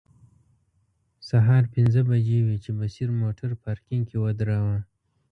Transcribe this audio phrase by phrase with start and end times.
[1.29, 4.77] سهار پنځه بجې وې چې بصیر موټر پارکینګ کې و دراوه.